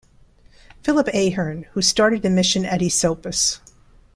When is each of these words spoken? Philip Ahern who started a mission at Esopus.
Philip 0.81 1.09
Ahern 1.13 1.67
who 1.73 1.83
started 1.83 2.25
a 2.25 2.29
mission 2.31 2.65
at 2.65 2.81
Esopus. 2.81 3.59